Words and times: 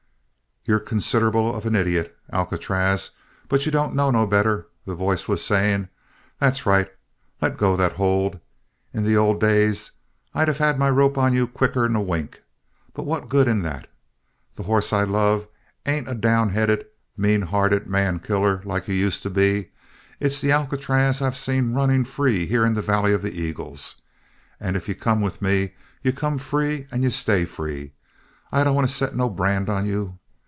"You're 0.63 0.79
considerable 0.79 1.55
of 1.55 1.65
an 1.65 1.73
idiot, 1.75 2.15
Alcatraz, 2.31 3.09
but 3.49 3.65
you 3.65 3.71
don't 3.71 3.95
know 3.95 4.11
no 4.11 4.27
better," 4.27 4.67
the 4.85 4.93
voice 4.93 5.27
was 5.27 5.43
saying. 5.43 5.89
"That's 6.37 6.67
right, 6.67 6.87
let 7.41 7.57
go 7.57 7.75
that 7.75 7.93
hold. 7.93 8.39
In 8.93 9.03
the 9.03 9.17
old 9.17 9.41
days 9.41 9.93
I'd 10.35 10.47
of 10.49 10.59
had 10.59 10.77
my 10.77 10.87
rope 10.87 11.17
on 11.17 11.33
you 11.33 11.47
quicker'n 11.47 11.95
a 11.95 11.99
wink. 11.99 12.43
But 12.93 13.07
what 13.07 13.27
good 13.27 13.47
in 13.47 13.63
that? 13.63 13.87
The 14.55 14.61
hoss 14.61 14.93
I 14.93 15.03
love 15.03 15.47
ain't 15.87 16.07
a 16.07 16.13
down 16.13 16.49
headed, 16.51 16.85
mean 17.17 17.41
hearted 17.41 17.87
man 17.87 18.19
killer 18.19 18.61
like 18.63 18.87
you 18.87 18.93
used 18.93 19.23
to 19.23 19.31
be; 19.31 19.71
it's 20.19 20.39
the 20.41 20.51
Alcatraz 20.51 21.19
that 21.19 21.25
I've 21.25 21.35
seen 21.37 21.73
running 21.73 22.05
free 22.05 22.45
here 22.45 22.67
in 22.67 22.75
the 22.75 22.83
Valley 22.83 23.13
of 23.13 23.23
the 23.23 23.33
Eagles. 23.33 24.03
And 24.59 24.77
if 24.77 24.87
you 24.87 24.93
come 24.93 25.21
with 25.21 25.41
me, 25.41 25.73
you 26.03 26.13
come 26.13 26.37
free 26.37 26.85
and 26.91 27.01
you 27.01 27.09
stay 27.09 27.45
free. 27.45 27.93
I 28.51 28.63
don't 28.63 28.75
want 28.75 28.87
to 28.87 28.93
set 28.93 29.15
no 29.15 29.27
brand 29.27 29.67
on 29.67 29.87
you. 29.87 30.19